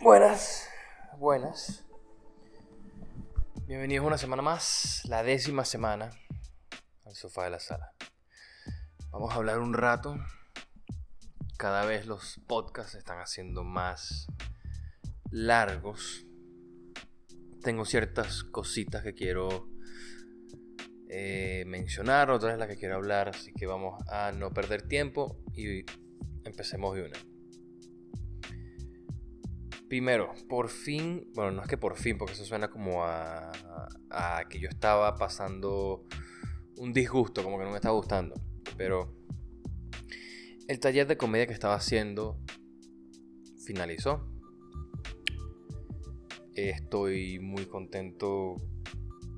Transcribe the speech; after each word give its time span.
Buenas, 0.00 0.68
buenas. 1.18 1.84
Bienvenidos 3.66 4.06
una 4.06 4.16
semana 4.16 4.42
más, 4.42 5.02
la 5.06 5.24
décima 5.24 5.64
semana, 5.64 6.10
al 7.04 7.16
sofá 7.16 7.42
de 7.42 7.50
la 7.50 7.58
sala. 7.58 7.92
Vamos 9.10 9.32
a 9.32 9.36
hablar 9.38 9.58
un 9.58 9.74
rato. 9.74 10.16
Cada 11.56 11.84
vez 11.84 12.06
los 12.06 12.40
podcasts 12.46 12.92
se 12.92 12.98
están 12.98 13.18
haciendo 13.18 13.64
más 13.64 14.28
largos. 15.32 16.24
Tengo 17.64 17.84
ciertas 17.84 18.44
cositas 18.44 19.02
que 19.02 19.14
quiero 19.14 19.68
eh, 21.08 21.64
mencionar, 21.66 22.30
otras 22.30 22.56
las 22.56 22.68
que 22.68 22.76
quiero 22.76 22.94
hablar, 22.94 23.30
así 23.30 23.52
que 23.52 23.66
vamos 23.66 24.00
a 24.08 24.30
no 24.30 24.52
perder 24.52 24.86
tiempo 24.86 25.40
y 25.52 25.84
empecemos 26.44 26.94
de 26.94 27.02
una. 27.02 27.18
Primero, 29.88 30.34
por 30.48 30.68
fin, 30.68 31.30
bueno, 31.34 31.52
no 31.52 31.62
es 31.62 31.68
que 31.68 31.78
por 31.78 31.96
fin, 31.96 32.18
porque 32.18 32.34
eso 32.34 32.44
suena 32.44 32.68
como 32.68 33.04
a, 33.04 33.50
que 34.50 34.60
yo 34.60 34.68
estaba 34.68 35.16
pasando 35.16 36.04
un 36.76 36.92
disgusto, 36.92 37.42
como 37.42 37.58
que 37.58 37.64
no 37.64 37.70
me 37.70 37.76
estaba 37.76 37.94
gustando. 37.94 38.34
Pero 38.76 39.14
el 40.68 40.78
taller 40.78 41.06
de 41.06 41.16
comedia 41.16 41.46
que 41.46 41.54
estaba 41.54 41.74
haciendo 41.74 42.38
finalizó. 43.64 44.30
Estoy 46.54 47.38
muy 47.38 47.64
contento 47.66 48.56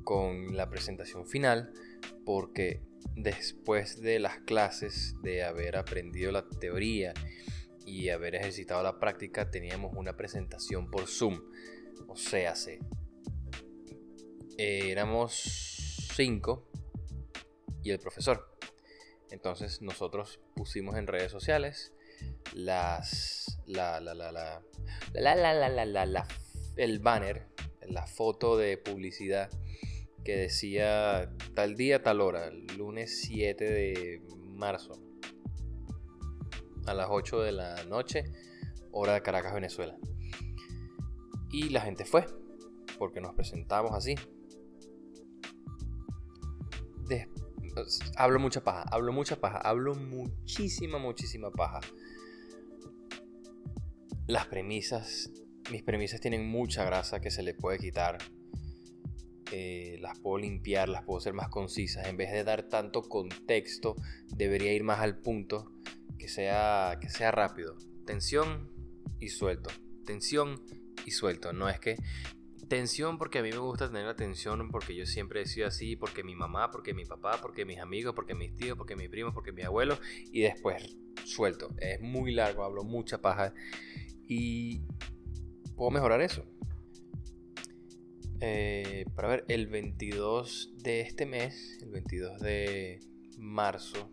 con 0.02 0.56
la 0.56 0.68
presentación 0.68 1.26
final 1.26 1.72
porque 2.24 2.82
después 3.14 4.00
de 4.00 4.18
las 4.18 4.38
clases, 4.40 5.14
de 5.22 5.44
haber 5.44 5.76
aprendido 5.76 6.32
la 6.32 6.48
teoría 6.48 7.12
y 7.91 8.08
haber 8.10 8.36
ejercitado 8.36 8.83
la 8.84 9.00
práctica, 9.00 9.50
teníamos 9.50 9.92
una 9.96 10.16
presentación 10.16 10.91
por 10.91 11.08
Zoom. 11.08 11.42
O 12.06 12.16
sea, 12.16 12.55
se 12.55 12.78
eh, 14.56 14.91
éramos 14.91 15.33
cinco 16.14 16.68
y 17.83 17.91
el 17.91 17.98
profesor. 17.98 18.56
Entonces 19.30 19.83
nosotros 19.83 20.41
pusimos 20.55 20.96
en 20.96 21.08
redes 21.08 21.33
sociales 21.33 21.92
las 22.55 23.58
la 23.66 24.00
la 24.00 24.14
la 24.14 24.30
la 24.30 24.62
la 25.12 25.34
la 25.34 25.68
la 25.68 25.84
la 25.84 26.06
la, 26.06 26.28
el 26.77 27.00
banner, 27.00 27.48
la 27.88 28.06
foto 28.06 28.56
de 28.56 28.78
publicidad 28.78 29.51
que 30.24 30.36
decía 30.36 31.33
tal 31.55 31.74
día, 31.74 32.02
tal 32.02 32.20
hora, 32.20 32.51
lunes 32.51 33.22
7 33.22 33.64
de 33.64 34.22
marzo 34.52 35.09
a 36.90 36.95
las 36.95 37.06
8 37.08 37.40
de 37.42 37.52
la 37.52 37.84
noche, 37.84 38.24
hora 38.90 39.14
de 39.14 39.23
Caracas, 39.23 39.55
Venezuela. 39.55 39.96
Y 41.52 41.68
la 41.68 41.80
gente 41.83 42.05
fue, 42.05 42.27
porque 42.98 43.20
nos 43.20 43.34
presentamos 43.34 43.92
así. 43.92 44.17
hablo 48.17 48.40
mucha 48.40 48.62
paja, 48.62 48.84
hablo 48.90 49.12
mucha 49.12 49.40
paja, 49.40 49.58
hablo 49.58 49.95
muchísima, 49.95 50.98
muchísima 50.98 51.51
paja. 51.52 51.80
Las 54.27 54.46
premisas, 54.46 55.30
mis 55.70 55.84
premisas 55.84 56.20
tienen 56.20 56.48
mucha 56.48 56.84
grasa 56.84 57.20
que 57.20 57.30
se 57.30 57.45
le 57.45 57.55
puede 57.55 57.78
quitar. 57.78 58.18
Eh, 59.52 59.98
las 60.01 60.18
puedo 60.18 60.39
limpiar, 60.39 60.89
las 60.89 61.05
puedo 61.05 61.18
hacer 61.18 61.34
más 61.34 61.48
concisas. 61.48 62.07
En 62.07 62.17
vez 62.17 62.33
de 62.33 62.42
dar 62.42 62.64
tanto 62.64 63.02
contexto, 63.02 63.95
debería 64.28 64.72
ir 64.72 64.83
más 64.83 65.01
al 65.01 65.18
punto 65.18 65.72
que 66.20 66.29
sea, 66.29 66.98
que 67.01 67.08
sea 67.08 67.31
rápido. 67.31 67.77
Tensión 68.05 68.70
y 69.19 69.31
suelto. 69.31 69.70
Tensión 70.05 70.63
y 71.07 71.13
suelto. 71.13 71.55
No 71.55 71.69
es 71.69 71.81
que 71.81 71.97
tensión 72.69 73.17
porque 73.17 73.39
a 73.39 73.42
mí 73.42 73.51
me 73.51 73.58
gusta 73.58 73.89
tener 73.89 74.05
la 74.05 74.14
tensión 74.14 74.70
porque 74.70 74.95
yo 74.95 75.07
siempre 75.07 75.42
he 75.42 75.47
sido 75.47 75.67
así, 75.67 75.97
porque 75.97 76.23
mi 76.23 76.36
mamá, 76.36 76.70
porque 76.70 76.92
mi 76.92 77.07
papá, 77.07 77.41
porque 77.41 77.64
mis 77.64 77.79
amigos, 77.79 78.14
porque 78.14 78.35
mis 78.35 78.55
tíos, 78.55 78.77
porque 78.77 78.97
mis 78.97 79.08
primos, 79.08 79.33
porque 79.33 79.51
mis 79.51 79.64
abuelos 79.64 79.98
y 80.31 80.42
después 80.42 80.97
suelto. 81.25 81.75
Es 81.79 82.01
muy 82.01 82.33
largo, 82.33 82.64
hablo 82.64 82.85
mucha 82.85 83.23
paja 83.23 83.55
y 84.29 84.83
puedo 85.75 85.91
mejorar 85.91 86.20
eso. 86.20 86.45
Eh, 88.41 89.07
para 89.17 89.29
ver, 89.29 89.45
el 89.48 89.67
22 89.67 90.75
de 90.77 91.01
este 91.01 91.25
mes, 91.25 91.79
el 91.83 91.91
22 91.91 92.41
de 92.41 93.01
marzo, 93.39 94.11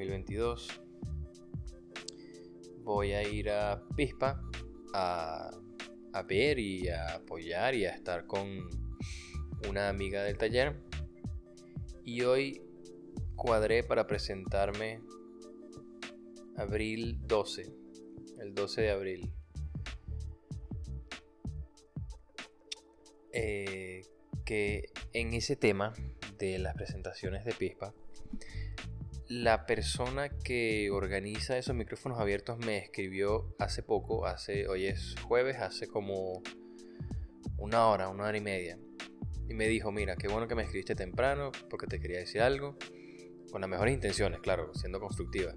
2022 0.00 0.80
voy 2.82 3.12
a 3.12 3.22
ir 3.22 3.50
a 3.50 3.82
Pispa 3.94 4.40
a, 4.94 5.50
a 6.14 6.22
ver 6.22 6.58
y 6.58 6.88
a 6.88 7.16
apoyar 7.16 7.74
y 7.74 7.84
a 7.84 7.90
estar 7.90 8.26
con 8.26 8.48
una 9.68 9.90
amiga 9.90 10.22
del 10.22 10.38
taller. 10.38 10.80
Y 12.02 12.22
hoy 12.22 12.62
cuadré 13.36 13.84
para 13.84 14.06
presentarme 14.06 15.02
abril 16.56 17.18
12, 17.26 17.70
el 18.38 18.54
12 18.54 18.80
de 18.80 18.90
abril. 18.90 19.32
Eh, 23.32 24.00
que 24.46 24.86
en 25.12 25.34
ese 25.34 25.56
tema 25.56 25.92
de 26.38 26.58
las 26.58 26.74
presentaciones 26.74 27.44
de 27.44 27.52
Pispa 27.52 27.94
la 29.30 29.64
persona 29.64 30.28
que 30.28 30.90
organiza 30.90 31.56
esos 31.56 31.76
micrófonos 31.76 32.18
abiertos 32.18 32.58
me 32.58 32.78
escribió 32.78 33.54
hace 33.60 33.84
poco, 33.84 34.26
hace, 34.26 34.66
hoy 34.66 34.86
es 34.86 35.14
jueves, 35.22 35.58
hace 35.58 35.86
como 35.86 36.42
una 37.56 37.86
hora, 37.86 38.08
una 38.08 38.24
hora 38.24 38.36
y 38.36 38.40
media. 38.40 38.76
Y 39.48 39.54
me 39.54 39.68
dijo, 39.68 39.92
mira, 39.92 40.16
qué 40.16 40.26
bueno 40.26 40.48
que 40.48 40.56
me 40.56 40.64
escribiste 40.64 40.96
temprano 40.96 41.52
porque 41.68 41.86
te 41.86 42.00
quería 42.00 42.18
decir 42.18 42.42
algo. 42.42 42.76
Con 43.52 43.60
las 43.60 43.70
mejores 43.70 43.94
intenciones, 43.94 44.40
claro, 44.40 44.74
siendo 44.74 44.98
constructiva. 44.98 45.54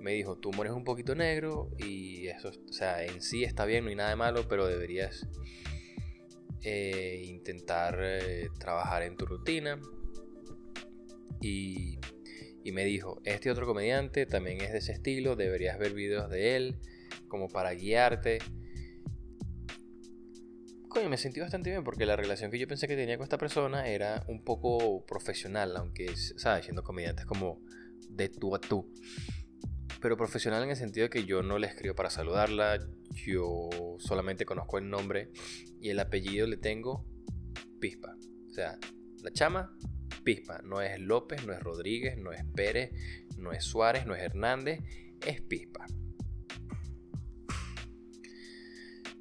Me 0.00 0.12
dijo, 0.12 0.38
tu 0.38 0.50
humor 0.50 0.68
es 0.68 0.72
un 0.72 0.84
poquito 0.84 1.16
negro 1.16 1.70
y 1.76 2.28
eso, 2.28 2.50
o 2.50 2.72
sea, 2.72 3.02
en 3.02 3.20
sí 3.20 3.42
está 3.42 3.64
bien, 3.64 3.82
no 3.82 3.90
hay 3.90 3.96
nada 3.96 4.10
de 4.10 4.16
malo, 4.16 4.46
pero 4.46 4.68
deberías 4.68 5.26
eh, 6.62 7.20
intentar 7.24 7.98
eh, 8.00 8.48
trabajar 8.60 9.02
en 9.02 9.16
tu 9.16 9.26
rutina. 9.26 9.80
Y 11.40 11.98
y 12.68 12.72
me 12.72 12.84
dijo, 12.84 13.22
este 13.24 13.50
otro 13.50 13.66
comediante 13.66 14.26
también 14.26 14.60
es 14.60 14.72
de 14.72 14.78
ese 14.78 14.92
estilo, 14.92 15.36
deberías 15.36 15.78
ver 15.78 15.94
videos 15.94 16.28
de 16.28 16.54
él 16.54 16.78
como 17.26 17.48
para 17.48 17.72
guiarte. 17.72 18.40
Coño, 20.88 21.08
me 21.08 21.16
sentí 21.16 21.40
bastante 21.40 21.70
bien 21.70 21.82
porque 21.82 22.04
la 22.04 22.14
relación 22.14 22.50
que 22.50 22.58
yo 22.58 22.68
pensé 22.68 22.86
que 22.86 22.94
tenía 22.94 23.16
con 23.16 23.24
esta 23.24 23.38
persona 23.38 23.88
era 23.88 24.22
un 24.28 24.44
poco 24.44 25.06
profesional, 25.06 25.76
aunque, 25.78 26.14
¿sabes? 26.36 26.66
Siendo 26.66 26.82
comediante 26.82 27.22
es 27.22 27.26
como 27.26 27.62
de 28.10 28.28
tú 28.28 28.54
a 28.54 28.60
tú. 28.60 28.92
Pero 30.02 30.18
profesional 30.18 30.62
en 30.62 30.70
el 30.70 30.76
sentido 30.76 31.04
de 31.04 31.10
que 31.10 31.24
yo 31.24 31.42
no 31.42 31.58
le 31.58 31.68
escribo 31.68 31.94
para 31.94 32.10
saludarla, 32.10 32.78
yo 33.14 33.70
solamente 33.98 34.44
conozco 34.44 34.76
el 34.76 34.90
nombre 34.90 35.30
y 35.80 35.88
el 35.88 36.00
apellido 36.00 36.46
le 36.46 36.58
tengo 36.58 37.06
Pispa. 37.80 38.14
O 38.46 38.50
sea, 38.50 38.78
la 39.22 39.32
chama 39.32 39.74
Pispa. 40.24 40.60
No 40.62 40.80
es 40.80 40.98
López, 41.00 41.46
no 41.46 41.52
es 41.52 41.60
Rodríguez, 41.60 42.16
no 42.18 42.32
es 42.32 42.44
Pérez, 42.54 42.92
no 43.36 43.52
es 43.52 43.64
Suárez, 43.64 44.06
no 44.06 44.14
es 44.14 44.22
Hernández, 44.22 44.80
es 45.26 45.40
Pispa. 45.42 45.86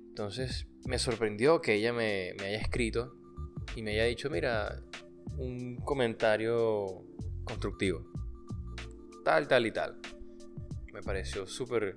Entonces 0.09 0.67
me 0.85 0.97
sorprendió 0.97 1.61
que 1.61 1.75
ella 1.75 1.93
me, 1.93 2.31
haya 2.39 2.57
escrito 2.57 3.13
y 3.75 3.83
me 3.83 3.91
haya 3.91 4.05
dicho, 4.05 4.29
mira, 4.29 4.81
un 5.37 5.75
comentario 5.77 7.05
constructivo. 7.43 8.09
Tal, 9.23 9.47
tal 9.47 9.65
y 9.65 9.71
tal. 9.71 9.99
Me 10.93 11.01
pareció 11.01 11.45
súper... 11.45 11.95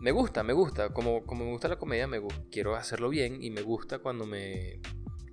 Me 0.00 0.10
gusta, 0.10 0.42
me 0.42 0.54
gusta. 0.54 0.92
Como, 0.92 1.24
como 1.24 1.44
me 1.44 1.52
gusta 1.52 1.68
la 1.68 1.78
comedia, 1.78 2.06
me 2.06 2.20
quiero 2.50 2.74
hacerlo 2.74 3.10
bien 3.10 3.42
y 3.42 3.50
me 3.50 3.62
gusta 3.62 3.98
cuando 3.98 4.26
me, 4.26 4.80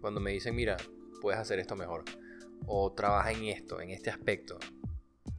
cuando 0.01 0.19
me 0.19 0.31
dicen, 0.31 0.55
mira, 0.55 0.77
puedes 1.21 1.39
hacer 1.39 1.57
esto 1.57 1.75
mejor. 1.75 2.03
O 2.67 2.93
trabaja 2.93 3.31
en 3.31 3.45
esto, 3.45 3.81
en 3.81 3.89
este 3.89 4.09
aspecto. 4.09 4.59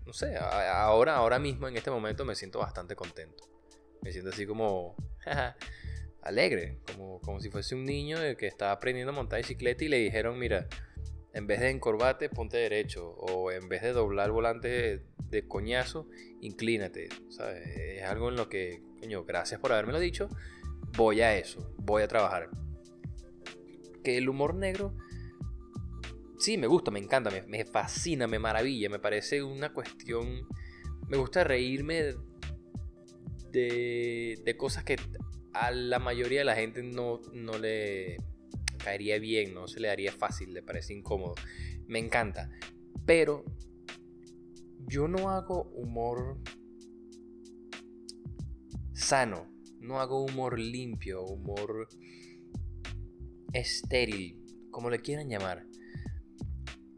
No 0.05 0.13
sé, 0.13 0.37
ahora, 0.37 1.17
ahora 1.17 1.39
mismo, 1.39 1.69
en 1.69 1.77
este 1.77 1.91
momento, 1.91 2.25
me 2.25 2.35
siento 2.35 2.59
bastante 2.59 2.97
contento. 2.97 3.45
Me 4.03 4.11
siento 4.11 4.31
así 4.31 4.47
como 4.47 4.97
alegre, 6.23 6.79
como, 6.87 7.21
como 7.21 7.41
si 7.41 7.51
fuese 7.51 7.75
un 7.75 7.85
niño 7.85 8.19
que 8.39 8.47
estaba 8.47 8.73
aprendiendo 8.73 9.13
a 9.13 9.15
montar 9.15 9.39
bicicleta 9.39 9.85
y 9.85 9.89
le 9.89 9.99
dijeron, 9.99 10.39
mira, 10.39 10.67
en 11.33 11.47
vez 11.47 11.61
de 11.61 11.71
encorbate, 11.71 12.29
ponte 12.29 12.57
derecho. 12.57 13.11
O 13.11 13.53
en 13.53 13.69
vez 13.69 13.83
de 13.83 13.93
doblar 13.93 14.27
el 14.27 14.33
volante 14.33 15.05
de, 15.31 15.47
coñazo, 15.47 16.09
inclínate. 16.41 17.09
Es 17.97 18.03
algo 18.03 18.29
en 18.29 18.37
lo 18.37 18.49
que, 18.49 18.83
coño, 19.01 19.25
gracias 19.25 19.61
por 19.61 19.73
haberme 19.73 19.93
lo 19.93 20.01
dicho. 20.01 20.29
Voy 20.97 21.21
a 21.21 21.37
eso, 21.37 21.73
voy 21.77 22.03
a 22.03 22.09
trabajar. 22.09 22.51
Que 24.03 24.19
el 24.19 24.29
humor 24.29 24.55
negro, 24.55 24.97
sí, 26.39 26.57
me 26.59 26.67
gusta, 26.67 26.91
me 26.91 26.99
encanta, 26.99 27.31
me, 27.47 27.65
fascina, 27.65 28.27
me 28.27 28.39
maravilla, 28.39 28.89
me 28.89 28.99
parece 28.99 29.43
una 29.43 29.73
cuestión... 29.73 30.47
Me 31.09 31.17
gusta 31.17 31.43
reírme 31.43 32.15
de, 33.51 34.39
de 34.45 34.57
cosas 34.59 34.85
que 34.85 34.97
a 35.55 35.71
la 35.71 35.99
mayoría 35.99 36.41
de 36.41 36.45
la 36.45 36.55
gente 36.55 36.83
no, 36.83 37.21
no 37.33 37.59
le 37.59 38.19
caería 38.79 39.19
bien, 39.19 39.55
no 39.55 39.67
se 39.69 39.81
le 39.81 39.89
daría 39.89 40.13
fácil, 40.13 40.53
le 40.53 40.63
parece 40.63 40.95
incómodo. 40.95 41.35
Me 41.87 41.99
encanta. 41.99 42.51
Pero 43.07 43.45
yo 44.87 45.09
no 45.09 45.31
hago 45.31 45.65
humor 45.75 46.39
sano, 48.93 49.51
no 49.81 50.01
hago 50.01 50.25
humor 50.25 50.59
limpio, 50.59 51.23
humor 51.25 51.89
estéril, 53.53 54.43
como 54.71 54.91
le 54.91 55.01
quieran 55.01 55.29
llamar. 55.29 55.67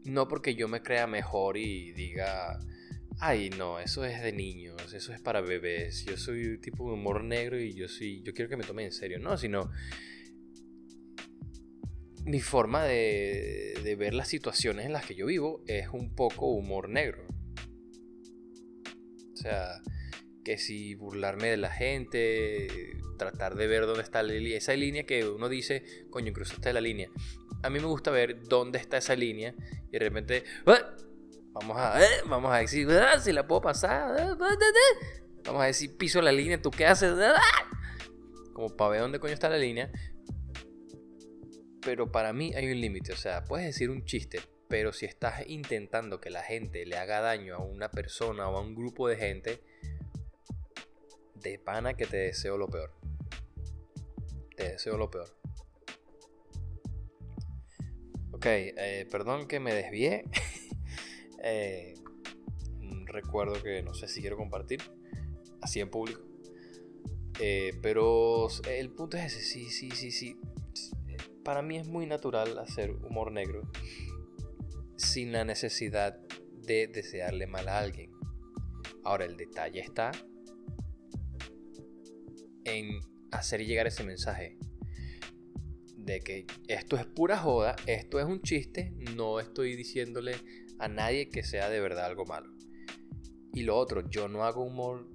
No 0.05 0.27
porque 0.27 0.55
yo 0.55 0.67
me 0.67 0.81
crea 0.81 1.07
mejor 1.07 1.57
y 1.57 1.91
diga, 1.91 2.59
ay 3.19 3.49
no, 3.51 3.79
eso 3.79 4.03
es 4.03 4.21
de 4.21 4.33
niños, 4.33 4.93
eso 4.93 5.13
es 5.13 5.21
para 5.21 5.41
bebés, 5.41 6.05
yo 6.05 6.17
soy 6.17 6.59
tipo 6.59 6.87
de 6.87 6.93
humor 6.93 7.23
negro 7.23 7.59
y 7.59 7.73
yo 7.73 7.87
soy, 7.87 8.21
yo 8.23 8.33
quiero 8.33 8.49
que 8.49 8.57
me 8.57 8.63
tomen 8.63 8.87
en 8.87 8.91
serio, 8.91 9.19
no, 9.19 9.37
sino 9.37 9.69
mi 12.25 12.39
forma 12.39 12.85
de, 12.85 13.95
ver 13.97 14.13
las 14.13 14.27
situaciones 14.27 14.85
en 14.85 14.93
las 14.93 15.05
que 15.05 15.15
yo 15.15 15.25
vivo 15.25 15.63
es 15.67 15.89
un 15.89 16.15
poco 16.15 16.47
humor 16.47 16.89
negro. 16.89 17.25
O 19.33 19.35
sea, 19.35 19.81
que 20.43 20.57
si 20.57 20.95
burlarme 20.95 21.49
de 21.49 21.57
la 21.57 21.71
gente, 21.71 22.95
tratar 23.17 23.55
de 23.55 23.67
ver 23.67 23.85
dónde 23.85 24.03
está 24.03 24.21
esa 24.21 24.73
línea 24.75 25.03
que 25.03 25.27
uno 25.27 25.49
dice, 25.49 25.83
coño, 26.09 26.31
cruzaste 26.31 26.73
la 26.73 26.81
línea. 26.81 27.09
A 27.63 27.69
mí 27.69 27.79
me 27.79 27.85
gusta 27.85 28.11
ver 28.11 28.47
dónde 28.47 28.79
está 28.79 28.97
esa 28.97 29.15
línea 29.15 29.53
y 29.87 29.91
de 29.91 29.99
repente, 29.99 30.43
¡Ah! 30.65 30.95
vamos 31.53 31.77
a, 31.77 31.99
vamos 32.25 32.51
a 32.53 32.57
decir, 32.57 32.87
¡Ah! 32.91 33.19
si 33.19 33.31
la 33.31 33.47
puedo 33.47 33.61
pasar, 33.61 34.15
¡Ah! 34.19 34.37
vamos 35.45 35.61
a 35.61 35.65
decir, 35.65 35.95
piso 35.97 36.21
la 36.21 36.31
línea, 36.31 36.61
¿tú 36.61 36.71
qué 36.71 36.85
haces? 36.85 37.13
Como 38.53 38.75
para 38.75 38.91
ver 38.91 39.01
dónde 39.01 39.19
coño 39.19 39.33
está 39.33 39.49
la 39.49 39.57
línea 39.57 39.91
pero 41.81 42.11
para 42.11 42.31
mí 42.31 42.53
hay 42.55 42.71
un 42.71 42.79
límite. 42.79 43.11
O 43.13 43.17
sea, 43.17 43.43
puedes 43.43 43.65
decir 43.65 43.89
un 43.89 44.05
chiste, 44.05 44.39
pero 44.67 44.93
si 44.93 45.05
estás 45.05 45.47
intentando 45.47 46.21
que 46.21 46.29
la 46.29 46.43
gente 46.43 46.85
le 46.85 46.97
haga 46.97 47.21
daño 47.21 47.55
a 47.55 47.59
una 47.59 47.89
persona 47.91 48.47
o 48.47 48.57
a 48.57 48.61
un 48.61 48.75
grupo 48.75 49.07
de 49.07 49.17
gente, 49.17 49.63
de 51.35 51.59
pana 51.59 51.95
que 51.95 52.05
te 52.05 52.17
deseo 52.17 52.57
lo 52.57 52.67
peor. 52.67 52.93
Te 54.55 54.73
deseo 54.73 54.97
lo 54.97 55.09
peor. 55.09 55.40
Ok, 58.41 58.47
eh, 58.47 59.07
perdón 59.11 59.47
que 59.47 59.59
me 59.59 59.71
desvié. 59.71 60.23
eh, 61.43 61.93
recuerdo 63.05 63.61
que 63.61 63.83
no 63.83 63.93
sé 63.93 64.07
si 64.07 64.19
quiero 64.19 64.35
compartir 64.35 64.81
así 65.61 65.79
en 65.79 65.91
público. 65.91 66.21
Eh, 67.39 67.77
pero 67.83 68.47
el 68.67 68.89
punto 68.89 69.17
es 69.17 69.25
ese, 69.25 69.41
sí, 69.41 69.69
sí, 69.69 69.91
sí, 69.91 70.09
sí 70.09 70.39
para 71.43 71.61
mí 71.61 71.77
es 71.77 71.87
muy 71.87 72.07
natural 72.07 72.57
hacer 72.57 72.91
humor 72.91 73.31
negro 73.31 73.69
sin 74.97 75.31
la 75.31 75.45
necesidad 75.45 76.19
de 76.65 76.87
desearle 76.87 77.45
mal 77.45 77.67
a 77.67 77.77
alguien. 77.77 78.11
Ahora 79.03 79.25
el 79.25 79.37
detalle 79.37 79.81
está 79.81 80.11
en 82.63 83.01
hacer 83.31 83.63
llegar 83.63 83.85
ese 83.85 84.03
mensaje 84.03 84.57
de 86.11 86.19
que 86.21 86.45
esto 86.67 86.97
es 86.97 87.05
pura 87.05 87.37
joda, 87.37 87.75
esto 87.87 88.19
es 88.19 88.25
un 88.25 88.41
chiste, 88.41 88.93
no 89.15 89.39
estoy 89.39 89.75
diciéndole 89.75 90.35
a 90.79 90.87
nadie 90.87 91.29
que 91.29 91.43
sea 91.43 91.69
de 91.69 91.79
verdad 91.79 92.05
algo 92.05 92.25
malo. 92.25 92.51
Y 93.53 93.63
lo 93.63 93.77
otro, 93.77 94.09
yo 94.09 94.27
no 94.27 94.43
hago 94.43 94.63
humor 94.63 95.09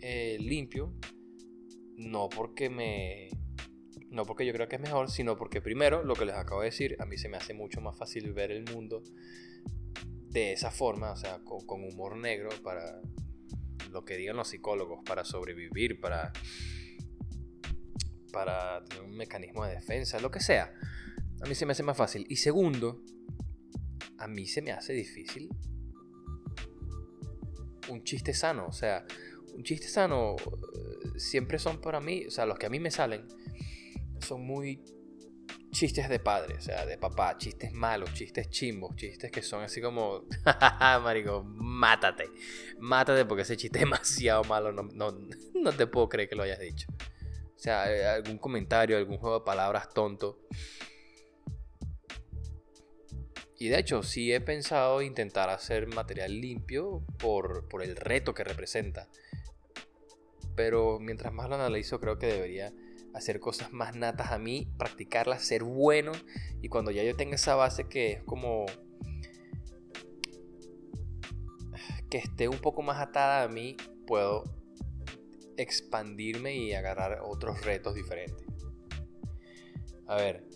eh, 0.00 0.36
limpio, 0.40 0.94
no 1.96 2.28
porque 2.28 2.70
me 2.70 3.30
no 4.10 4.26
porque 4.26 4.44
yo 4.44 4.52
creo 4.52 4.68
que 4.68 4.76
es 4.76 4.82
mejor, 4.82 5.10
sino 5.10 5.36
porque 5.38 5.62
primero, 5.62 6.02
lo 6.02 6.14
que 6.14 6.26
les 6.26 6.34
acabo 6.34 6.60
de 6.60 6.66
decir, 6.66 6.96
a 6.98 7.06
mí 7.06 7.16
se 7.16 7.30
me 7.30 7.38
hace 7.38 7.54
mucho 7.54 7.80
más 7.80 7.96
fácil 7.96 8.32
ver 8.34 8.50
el 8.50 8.64
mundo 8.64 9.02
de 10.28 10.52
esa 10.52 10.70
forma, 10.70 11.12
o 11.12 11.16
sea, 11.16 11.40
con, 11.44 11.84
humor 11.84 12.16
negro 12.18 12.50
para 12.62 13.00
lo 13.90 14.04
que 14.04 14.16
digan 14.18 14.36
los 14.36 14.48
psicólogos, 14.48 15.02
para 15.04 15.24
sobrevivir, 15.24 15.98
para, 15.98 16.32
para 18.32 18.84
tener 18.84 19.04
un 19.04 19.16
mecanismo 19.16 19.64
de 19.64 19.74
defensa, 19.74 20.18
lo 20.20 20.30
que 20.30 20.40
sea. 20.40 20.74
A 21.42 21.46
mí 21.46 21.54
se 21.54 21.66
me 21.66 21.72
hace 21.72 21.82
más 21.82 21.96
fácil. 21.96 22.26
Y 22.28 22.36
segundo, 22.36 23.02
a 24.18 24.26
mí 24.26 24.46
se 24.46 24.62
me 24.62 24.72
hace 24.72 24.92
difícil 24.92 25.48
un 27.88 28.02
chiste 28.04 28.34
sano. 28.34 28.66
O 28.66 28.72
sea, 28.72 29.04
un 29.54 29.62
chiste 29.62 29.88
sano 29.88 30.36
eh, 30.36 31.18
siempre 31.18 31.58
son 31.58 31.80
para 31.80 32.00
mí, 32.00 32.26
o 32.26 32.30
sea, 32.30 32.46
los 32.46 32.58
que 32.58 32.66
a 32.66 32.70
mí 32.70 32.80
me 32.80 32.90
salen 32.90 33.26
son 34.20 34.44
muy 34.46 34.82
chistes 35.72 36.08
de 36.08 36.20
padre, 36.20 36.54
o 36.56 36.60
sea, 36.60 36.84
de 36.84 36.98
papá, 36.98 37.36
chistes 37.38 37.72
malos, 37.72 38.12
chistes 38.12 38.50
chimbos, 38.50 38.94
chistes 38.94 39.30
que 39.30 39.42
son 39.42 39.62
así 39.62 39.80
como, 39.80 40.26
marico, 41.02 41.42
mátate, 41.44 42.30
mátate 42.78 43.24
porque 43.24 43.42
ese 43.42 43.56
chiste 43.56 43.78
es 43.78 43.84
demasiado 43.84 44.44
malo, 44.44 44.70
no, 44.70 44.82
no, 45.54 45.72
te 45.72 45.86
puedo 45.86 46.08
creer 46.08 46.28
que 46.28 46.36
lo 46.36 46.42
hayas 46.42 46.60
dicho. 46.60 46.86
O 47.62 47.64
sea, 47.64 48.14
algún 48.14 48.38
comentario, 48.38 48.96
algún 48.96 49.18
juego 49.18 49.38
de 49.38 49.44
palabras 49.44 49.88
tonto. 49.88 50.36
Y 53.56 53.68
de 53.68 53.78
hecho, 53.78 54.02
sí 54.02 54.32
he 54.32 54.40
pensado 54.40 55.00
intentar 55.00 55.48
hacer 55.48 55.86
material 55.86 56.40
limpio 56.40 57.04
por, 57.20 57.68
por 57.68 57.84
el 57.84 57.94
reto 57.94 58.34
que 58.34 58.42
representa. 58.42 59.08
Pero 60.56 60.98
mientras 60.98 61.32
más 61.32 61.48
lo 61.48 61.54
analizo, 61.54 62.00
creo 62.00 62.18
que 62.18 62.26
debería 62.26 62.72
hacer 63.14 63.38
cosas 63.38 63.72
más 63.72 63.94
natas 63.94 64.32
a 64.32 64.38
mí, 64.40 64.66
practicarlas, 64.76 65.44
ser 65.44 65.62
bueno. 65.62 66.10
Y 66.62 66.68
cuando 66.68 66.90
ya 66.90 67.04
yo 67.04 67.14
tenga 67.14 67.36
esa 67.36 67.54
base 67.54 67.88
que 67.88 68.10
es 68.14 68.24
como 68.24 68.66
que 72.10 72.18
esté 72.18 72.48
un 72.48 72.58
poco 72.58 72.82
más 72.82 73.00
atada 73.00 73.44
a 73.44 73.48
mí, 73.48 73.76
puedo 74.04 74.61
expandirme 75.56 76.56
y 76.56 76.72
agarrar 76.72 77.20
otros 77.24 77.64
retos 77.64 77.94
diferentes. 77.94 78.46
A 80.06 80.16
ver, 80.16 80.46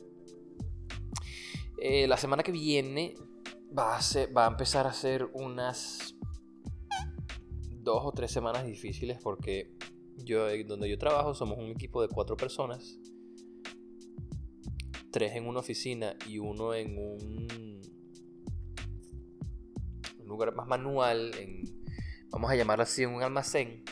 eh, 1.79 2.07
la 2.07 2.17
semana 2.17 2.43
que 2.43 2.53
viene 2.53 3.15
va 3.76 3.97
a, 3.97 4.00
va 4.37 4.47
a 4.47 4.49
empezar 4.49 4.87
a 4.87 4.93
ser 4.93 5.29
unas 5.33 6.17
dos 7.87 8.03
o 8.05 8.12
tres 8.12 8.33
semanas 8.33 8.67
difíciles 8.67 9.19
porque 9.23 9.76
yo, 10.17 10.47
donde 10.65 10.88
yo 10.88 10.99
trabajo 10.99 11.35
somos 11.35 11.59
un 11.59 11.71
equipo 11.71 12.03
de 12.03 12.09
cuatro 12.09 12.37
personas. 12.37 12.99
Tres 15.11 15.35
en 15.35 15.47
una 15.47 15.61
oficina 15.61 16.17
y 16.29 16.38
uno 16.38 16.75
en 16.75 16.99
un, 16.99 17.81
lugar 20.26 20.55
más 20.55 20.67
manual, 20.67 21.33
en, 21.38 21.62
vamos 22.31 22.50
a 22.50 22.57
llamarlo 22.57 22.83
así, 22.83 23.05
en 23.05 23.11
un 23.11 23.23
almacén. 23.23 23.85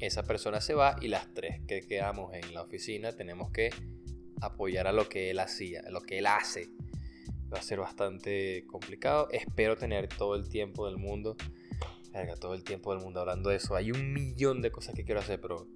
Esa 0.00 0.22
persona 0.24 0.60
se 0.60 0.74
va 0.74 0.96
y 1.00 1.08
las 1.08 1.32
tres 1.32 1.62
que 1.66 1.80
quedamos 1.82 2.34
en 2.34 2.52
la 2.52 2.62
oficina 2.62 3.12
tenemos 3.12 3.50
que 3.50 3.70
apoyar 4.40 4.86
a 4.86 4.92
lo 4.92 5.08
que 5.08 5.30
él 5.30 5.38
hacía, 5.38 5.82
a 5.86 5.90
lo 5.90 6.00
que 6.00 6.18
él 6.18 6.26
hace. 6.26 6.68
Va 7.52 7.58
a 7.58 7.62
ser 7.62 7.78
bastante 7.78 8.64
complicado. 8.66 9.28
Espero 9.30 9.76
tener 9.76 10.08
todo 10.08 10.34
el 10.34 10.48
tiempo 10.48 10.86
del 10.86 10.96
mundo 10.96 11.36
todo 12.40 12.54
el 12.54 12.62
tiempo 12.62 12.94
del 12.94 13.02
mundo 13.02 13.20
hablando 13.20 13.50
de 13.50 13.56
eso. 13.56 13.74
Hay 13.74 13.90
un 13.90 14.12
millón 14.12 14.62
de 14.62 14.70
cosas 14.70 14.94
que 14.94 15.04
quiero 15.04 15.20
hacer, 15.20 15.40
pero. 15.40 15.66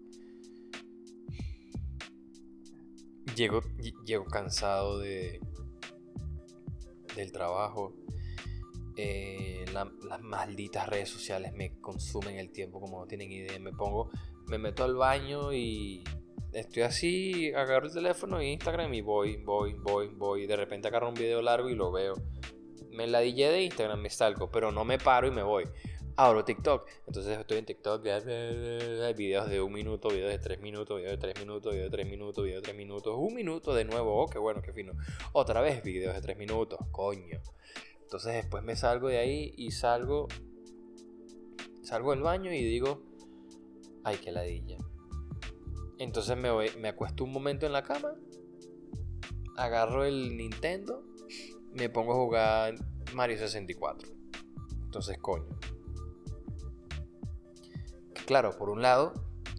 Llego, 3.35 3.61
llego 4.05 4.25
cansado 4.27 4.99
de. 4.99 5.41
del 7.17 7.33
trabajo. 7.33 7.95
Eh, 9.01 9.65
las 9.73 10.21
malditas 10.21 10.89
redes 10.89 11.09
sociales 11.09 11.53
me, 11.53 11.81
consumen 11.81 12.37
el 12.37 12.51
tiempo 12.51 12.81
como 12.81 12.99
no 12.99 13.07
tienen 13.07 13.31
idea. 13.31 13.57
Me 13.61 13.71
pongo, 13.71 14.11
me 14.49 14.59
meto 14.59 14.83
al 14.83 14.97
baño 14.97 15.53
y 15.53 16.03
estoy 16.53 16.83
así, 16.83 17.53
agarro 17.53 17.87
el 17.87 17.93
teléfono 17.93 18.43
y 18.43 18.49
Instagram 18.49 18.93
y 18.93 19.01
voy, 19.01 19.37
voy, 19.37 19.75
voy, 19.75 20.09
voy. 20.09 20.47
De 20.49 20.57
repente 20.57 20.89
agarro 20.89 21.11
un 21.11 21.15
video 21.15 21.41
largo 21.43 21.69
y 21.69 21.77
lo 21.77 21.93
veo. 21.93 22.15
Me 22.91 23.07
la 23.07 23.21
dije 23.21 23.49
de 23.49 23.63
Instagram, 23.63 24.01
me 24.01 24.11
salgo, 24.11 24.51
pero 24.51 24.73
no 24.73 24.85
me 24.85 24.99
paro 24.99 25.29
y 25.29 25.31
me 25.31 25.45
voy. 25.45 25.63
Abro 26.17 26.45
TikTok, 26.45 26.91
entonces 27.07 27.39
estoy 27.39 27.59
en 27.59 27.67
TikTok, 27.67 28.03
videos 28.03 29.49
de 29.49 29.61
un 29.63 29.73
minuto, 29.73 30.09
videos 30.09 30.33
de 30.33 30.41
tres 30.41 30.61
minutos, 30.61 30.99
videos 30.99 31.13
de 31.13 31.19
tres 31.19 31.39
minutos, 31.39 31.73
videos 31.73 31.93
de 31.93 31.97
tres 31.97 32.11
minutos, 32.11 32.43
videos 32.43 32.61
de 32.61 32.67
tres 32.67 32.77
minutos, 32.77 33.15
un 33.17 33.33
minuto 33.33 33.73
de 33.73 33.85
nuevo, 33.85 34.25
oh, 34.25 34.27
qué 34.27 34.41
bueno, 34.41 34.61
qué 34.61 34.73
fino. 34.73 34.95
Otra 35.33 35.61
vez 35.61 35.85
videos 35.85 36.17
de 36.17 36.21
tres 36.21 36.37
minutos, 36.37 36.81
coño. 36.91 37.41
Entonces 38.09 38.33
después 38.33 38.65
me 38.65 38.75
salgo 38.75 39.09
de 39.09 39.19
ahí 39.19 39.53
y 39.59 39.71
salgo, 39.71 40.29
salgo 41.83 42.13
del 42.13 42.23
baño 42.23 42.51
y 42.51 42.65
digo, 42.65 43.03
ay, 44.03 44.17
qué 44.17 44.33
ladilla. 44.33 44.79
Entonces 45.99 46.35
me, 46.39 46.51
voy, 46.51 46.71
me 46.81 46.89
acuesto 46.89 47.25
un 47.25 47.35
momento 47.35 47.67
en 47.67 47.73
la 47.73 47.83
cama, 47.83 48.15
agarro 49.59 50.07
el 50.07 50.39
Nintendo, 50.39 51.05
me 51.75 51.91
pongo 51.91 52.15
a 52.15 52.17
jugar 52.17 52.75
Mario 53.13 53.37
64. 53.37 54.09
Entonces, 54.85 55.19
coño. 55.19 55.59
Claro, 58.25 58.57
por 58.57 58.71
un 58.71 58.81
lado, 58.81 59.13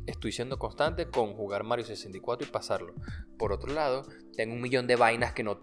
estoy 0.08 0.32
siendo 0.32 0.58
constante 0.58 1.08
con 1.12 1.36
jugar 1.36 1.64
Mario 1.64 1.86
64 1.86 2.48
y 2.48 2.50
pasarlo. 2.50 2.96
Por 3.38 3.54
otro 3.54 3.72
lado, 3.72 4.08
tengo 4.36 4.56
un 4.56 4.62
millón 4.62 4.88
de 4.88 4.96
vainas 4.96 5.34
que 5.34 5.44
no 5.44 5.60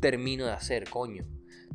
termino 0.00 0.46
de 0.46 0.52
hacer, 0.52 0.88
coño. 0.88 1.26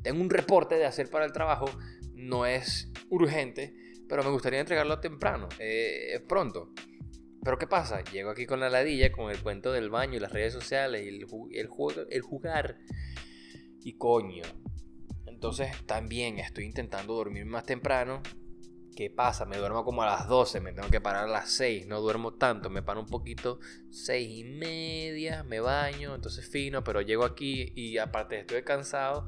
Tengo 0.01 0.21
un 0.21 0.29
reporte 0.29 0.75
de 0.75 0.85
hacer 0.85 1.09
para 1.09 1.25
el 1.25 1.31
trabajo, 1.31 1.69
no 2.13 2.45
es 2.45 2.91
urgente, 3.09 3.75
pero 4.07 4.23
me 4.23 4.31
gustaría 4.31 4.59
entregarlo 4.59 4.99
temprano, 4.99 5.49
eh, 5.59 6.23
pronto. 6.27 6.73
Pero 7.43 7.57
¿qué 7.57 7.67
pasa? 7.67 8.03
Llego 8.03 8.31
aquí 8.31 8.45
con 8.45 8.59
la 8.59 8.69
ladilla, 8.69 9.11
con 9.11 9.31
el 9.31 9.41
cuento 9.41 9.71
del 9.71 9.89
baño 9.89 10.17
y 10.17 10.19
las 10.19 10.33
redes 10.33 10.53
sociales 10.53 11.03
y 11.03 11.07
el, 11.07 11.27
el, 11.53 11.69
el 12.09 12.21
jugar. 12.21 12.77
Y 13.81 13.97
coño. 13.97 14.43
Entonces 15.25 15.71
también 15.85 16.37
estoy 16.39 16.65
intentando 16.65 17.13
dormir 17.13 17.45
más 17.45 17.63
temprano. 17.65 18.21
¿Qué 18.93 19.09
pasa? 19.09 19.45
Me 19.45 19.57
duermo 19.57 19.85
como 19.85 20.03
a 20.03 20.07
las 20.07 20.27
12, 20.27 20.59
me 20.59 20.73
tengo 20.73 20.89
que 20.89 20.99
parar 20.99 21.23
a 21.23 21.31
las 21.31 21.51
6, 21.51 21.87
no 21.87 22.01
duermo 22.01 22.33
tanto, 22.33 22.69
me 22.69 22.81
paro 22.81 22.99
un 22.99 23.05
poquito, 23.05 23.61
6 23.91 24.29
y 24.29 24.43
media, 24.43 25.43
me 25.43 25.61
baño, 25.61 26.15
entonces 26.15 26.49
fino, 26.49 26.83
pero 26.83 26.99
llego 26.99 27.23
aquí 27.23 27.71
y 27.75 27.97
aparte 27.97 28.41
estoy 28.41 28.63
cansado 28.63 29.25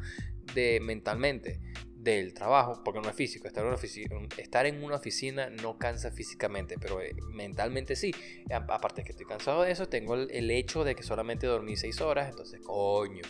de 0.54 0.80
mentalmente 0.82 1.60
del 1.96 2.34
trabajo, 2.34 2.82
porque 2.84 3.00
no 3.00 3.10
es 3.10 3.16
físico, 3.16 3.48
estar 3.48 3.64
en 3.64 3.68
una 3.68 3.76
oficina, 3.76 4.16
estar 4.38 4.66
en 4.66 4.84
una 4.84 4.96
oficina 4.96 5.50
no 5.50 5.78
cansa 5.78 6.10
físicamente, 6.12 6.78
pero 6.80 7.00
eh, 7.00 7.16
mentalmente 7.32 7.96
sí. 7.96 8.14
Aparte 8.52 9.02
de 9.02 9.06
que 9.06 9.12
estoy 9.12 9.28
cansado 9.28 9.62
de 9.62 9.72
eso, 9.72 9.88
tengo 9.88 10.16
el, 10.16 10.52
hecho 10.52 10.84
de 10.84 10.96
que 10.96 11.04
solamente 11.04 11.46
dormí 11.46 11.78
6 11.78 12.02
horas, 12.02 12.30
entonces 12.30 12.60
coño, 12.62 13.22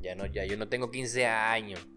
ya, 0.00 0.14
no, 0.14 0.26
ya 0.26 0.44
yo 0.44 0.56
no 0.56 0.68
tengo 0.68 0.90
15 0.90 1.26
años. 1.26 1.88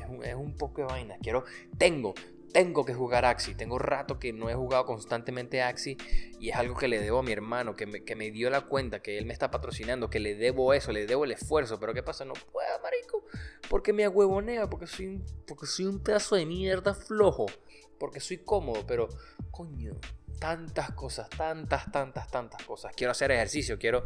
Es 0.00 0.08
un, 0.08 0.24
es 0.24 0.34
un 0.34 0.56
poco 0.56 0.82
de 0.82 0.86
vaina. 0.86 1.16
Quiero, 1.20 1.44
tengo, 1.76 2.14
tengo 2.54 2.84
que 2.84 2.94
jugar 2.94 3.24
Axi. 3.24 3.56
Tengo 3.56 3.80
rato 3.80 4.20
que 4.20 4.32
no 4.32 4.48
he 4.48 4.54
jugado 4.54 4.86
constantemente 4.86 5.60
Axi 5.60 5.98
y 6.38 6.50
es 6.50 6.56
algo 6.56 6.76
que 6.76 6.86
le 6.86 7.00
debo 7.00 7.18
a 7.18 7.22
mi 7.24 7.32
hermano, 7.32 7.74
que 7.74 7.84
me, 7.84 8.04
que 8.04 8.14
me, 8.14 8.30
dio 8.30 8.48
la 8.48 8.60
cuenta, 8.60 9.02
que 9.02 9.18
él 9.18 9.26
me 9.26 9.32
está 9.32 9.50
patrocinando, 9.50 10.08
que 10.08 10.20
le 10.20 10.36
debo 10.36 10.72
eso, 10.72 10.92
le 10.92 11.04
debo 11.04 11.24
el 11.24 11.32
esfuerzo. 11.32 11.80
Pero 11.80 11.92
¿qué 11.92 12.04
pasa? 12.04 12.24
No 12.24 12.34
puedo, 12.34 12.80
marico. 12.80 13.24
Porque 13.68 13.92
me 13.92 14.04
agüebonea, 14.04 14.70
porque 14.70 14.86
soy, 14.86 15.20
porque 15.48 15.66
soy 15.66 15.86
un 15.86 16.00
pedazo 16.00 16.36
de 16.36 16.46
mierda 16.46 16.94
flojo. 16.94 17.46
Porque 17.98 18.20
soy 18.20 18.38
cómodo, 18.38 18.86
pero 18.86 19.08
coño, 19.50 19.94
tantas 20.38 20.92
cosas, 20.92 21.28
tantas, 21.30 21.90
tantas, 21.90 22.30
tantas 22.30 22.62
cosas. 22.62 22.92
Quiero 22.94 23.10
hacer 23.10 23.32
ejercicio, 23.32 23.80
quiero 23.80 24.04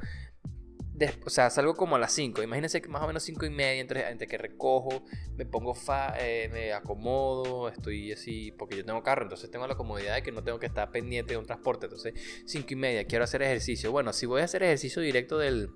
o 1.25 1.31
sea, 1.31 1.50
salgo 1.50 1.75
como 1.75 1.97
a 1.97 1.99
las 1.99 2.12
5. 2.12 2.43
Imagínense 2.43 2.81
que 2.81 2.88
más 2.88 3.02
o 3.02 3.07
menos 3.07 3.23
5 3.23 3.47
y 3.47 3.50
media 3.50 3.81
entre, 3.81 4.09
entre, 4.09 4.26
que 4.26 4.38
recojo, 4.38 5.05
me 5.37 5.47
pongo 5.47 5.75
fa, 5.75 6.14
eh, 6.19 6.49
me 6.52 6.73
acomodo, 6.73 7.69
estoy 7.69 8.12
así, 8.12 8.52
porque 8.52 8.76
yo 8.76 8.85
tengo 8.85 9.02
carro, 9.02 9.23
entonces 9.23 9.50
tengo 9.50 9.67
la 9.67 9.76
comodidad 9.76 10.14
de 10.14 10.23
que 10.23 10.33
no 10.33 10.43
tengo 10.43 10.59
que 10.59 10.67
estar 10.67 10.90
pendiente 10.90 11.35
de 11.35 11.38
un 11.38 11.47
transporte. 11.47 11.87
Entonces, 11.87 12.14
5 12.47 12.67
y 12.71 12.76
media, 12.76 13.05
quiero 13.05 13.25
hacer 13.25 13.43
ejercicio. 13.43 13.93
Bueno, 13.93 14.12
si 14.12 14.26
voy 14.26 14.43
a 14.43 14.45
hacer 14.45 14.62
ejercicio 14.62 15.02
directo 15.02 15.38
del, 15.38 15.71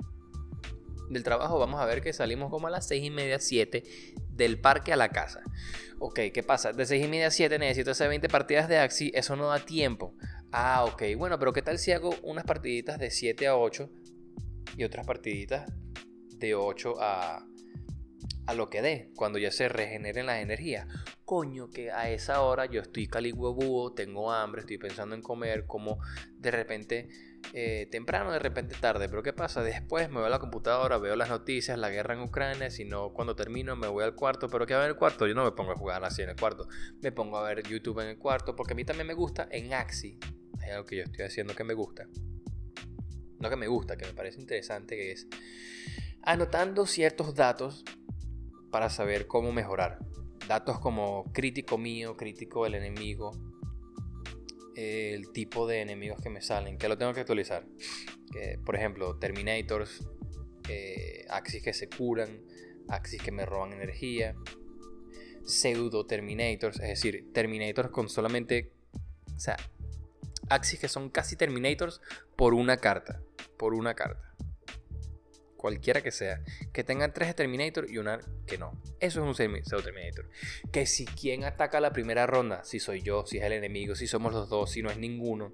del 1.10 1.22
trabajo, 1.22 1.58
vamos 1.58 1.80
a 1.80 1.86
ver 1.86 2.00
que 2.00 2.12
salimos 2.12 2.50
como 2.50 2.66
a 2.66 2.70
las 2.70 2.86
6 2.88 3.04
y 3.04 3.10
media, 3.10 3.38
7 3.38 3.82
del 4.30 4.60
parque 4.60 4.92
a 4.92 4.96
la 4.96 5.10
casa. 5.10 5.42
Ok, 5.98 6.18
¿qué 6.34 6.42
pasa? 6.42 6.72
De 6.72 6.84
6 6.84 7.04
y 7.04 7.08
media 7.08 7.28
a 7.28 7.30
7 7.30 7.58
necesito 7.58 7.92
hacer 7.92 8.08
20 8.08 8.28
partidas 8.28 8.68
de 8.68 8.78
Axi, 8.78 9.12
eso 9.14 9.36
no 9.36 9.46
da 9.46 9.60
tiempo. 9.60 10.16
Ah, 10.50 10.84
ok, 10.84 11.02
bueno, 11.16 11.38
pero 11.38 11.52
¿qué 11.52 11.62
tal 11.62 11.78
si 11.78 11.92
hago 11.92 12.14
unas 12.22 12.44
partiditas 12.44 12.98
de 12.98 13.10
7 13.10 13.46
a 13.46 13.56
8? 13.56 13.88
Y 14.76 14.84
otras 14.84 15.06
partiditas 15.06 15.70
de 16.36 16.54
8 16.54 16.94
a, 17.00 17.46
a 18.46 18.54
lo 18.54 18.68
que 18.68 18.82
dé, 18.82 19.10
cuando 19.16 19.38
ya 19.38 19.50
se 19.50 19.68
regeneren 19.68 20.26
las 20.26 20.40
energías. 20.40 20.86
Coño, 21.24 21.70
que 21.70 21.90
a 21.90 22.10
esa 22.10 22.42
hora 22.42 22.66
yo 22.66 22.80
estoy 22.80 23.08
búho, 23.32 23.94
tengo 23.94 24.32
hambre, 24.32 24.60
estoy 24.60 24.78
pensando 24.78 25.14
en 25.14 25.22
comer, 25.22 25.66
como 25.66 25.98
de 26.36 26.50
repente 26.50 27.08
eh, 27.52 27.88
temprano, 27.90 28.32
de 28.32 28.38
repente 28.38 28.74
tarde. 28.78 29.08
Pero 29.08 29.22
¿qué 29.22 29.32
pasa? 29.32 29.62
Después 29.62 30.08
me 30.10 30.16
voy 30.16 30.26
a 30.26 30.30
la 30.30 30.38
computadora, 30.38 30.98
veo 30.98 31.16
las 31.16 31.28
noticias, 31.28 31.78
la 31.78 31.90
guerra 31.90 32.14
en 32.14 32.20
Ucrania, 32.20 32.70
si 32.70 32.84
no, 32.84 33.12
cuando 33.12 33.36
termino 33.36 33.76
me 33.76 33.88
voy 33.88 34.04
al 34.04 34.14
cuarto. 34.14 34.48
Pero 34.48 34.66
¿qué 34.66 34.74
va 34.74 34.84
en 34.84 34.90
el 34.90 34.96
cuarto? 34.96 35.26
Yo 35.26 35.34
no 35.34 35.44
me 35.44 35.52
pongo 35.52 35.72
a 35.72 35.76
jugar 35.76 36.04
así 36.04 36.22
en 36.22 36.30
el 36.30 36.36
cuarto, 36.36 36.68
me 37.00 37.12
pongo 37.12 37.38
a 37.38 37.42
ver 37.42 37.62
YouTube 37.62 38.00
en 38.00 38.08
el 38.08 38.18
cuarto, 38.18 38.56
porque 38.56 38.72
a 38.72 38.76
mí 38.76 38.84
también 38.84 39.06
me 39.06 39.14
gusta 39.14 39.48
en 39.50 39.72
Axi. 39.72 40.18
Hay 40.60 40.70
algo 40.70 40.84
que 40.84 40.96
yo 40.96 41.02
estoy 41.04 41.24
haciendo 41.24 41.54
que 41.54 41.64
me 41.64 41.74
gusta 41.74 42.06
no 43.42 43.50
que 43.50 43.56
me 43.56 43.68
gusta, 43.68 43.96
que 43.96 44.06
me 44.06 44.12
parece 44.12 44.40
interesante, 44.40 44.96
que 44.96 45.12
es 45.12 45.26
anotando 46.22 46.86
ciertos 46.86 47.34
datos 47.34 47.84
para 48.70 48.88
saber 48.88 49.26
cómo 49.26 49.52
mejorar. 49.52 49.98
Datos 50.48 50.78
como 50.78 51.30
crítico 51.32 51.78
mío, 51.78 52.16
crítico 52.16 52.64
del 52.64 52.76
enemigo, 52.76 53.32
el 54.74 55.30
tipo 55.32 55.66
de 55.66 55.80
enemigos 55.80 56.20
que 56.22 56.30
me 56.30 56.40
salen, 56.40 56.78
que 56.78 56.88
lo 56.88 56.96
tengo 56.96 57.12
que 57.12 57.20
actualizar. 57.20 57.66
por 58.64 58.76
ejemplo, 58.76 59.18
Terminators, 59.18 60.06
eh, 60.68 61.26
Axis 61.28 61.62
que 61.62 61.74
se 61.74 61.88
curan, 61.88 62.42
Axis 62.88 63.20
que 63.22 63.30
me 63.30 63.44
roban 63.44 63.72
energía, 63.72 64.34
pseudo 65.44 66.06
Terminators, 66.06 66.80
es 66.80 66.88
decir, 66.88 67.30
Terminators 67.32 67.90
con 67.90 68.08
solamente, 68.08 68.72
o 69.36 69.40
sea, 69.40 69.56
Axis 70.48 70.80
que 70.80 70.88
son 70.88 71.10
casi 71.10 71.36
Terminators 71.36 72.00
por 72.36 72.54
una 72.54 72.76
carta. 72.76 73.20
Por 73.58 73.74
una 73.74 73.94
carta. 73.94 74.34
Cualquiera 75.56 76.00
que 76.00 76.10
sea. 76.10 76.42
Que 76.72 76.82
tengan 76.82 77.12
tres 77.12 77.34
Terminator 77.36 77.88
y 77.88 77.98
una 77.98 78.18
que 78.46 78.58
no. 78.58 78.80
Eso 78.98 79.20
es 79.20 79.26
un 79.26 79.62
pseudo 79.64 79.82
Terminator. 79.82 80.28
Que 80.72 80.86
si 80.86 81.04
quien 81.04 81.44
ataca 81.44 81.80
la 81.80 81.92
primera 81.92 82.26
ronda, 82.26 82.64
si 82.64 82.80
soy 82.80 83.02
yo, 83.02 83.24
si 83.26 83.38
es 83.38 83.44
el 83.44 83.52
enemigo, 83.52 83.94
si 83.94 84.06
somos 84.06 84.32
los 84.32 84.48
dos, 84.48 84.70
si 84.70 84.82
no 84.82 84.90
es 84.90 84.98
ninguno. 84.98 85.52